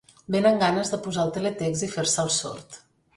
Vénen 0.35 0.55
ganes 0.63 0.93
de 0.93 0.99
posar 1.07 1.25
el 1.29 1.33
teletext 1.37 1.85
i 1.89 1.91
fer-se 1.97 2.25
el 2.25 2.33
sord. 2.41 2.81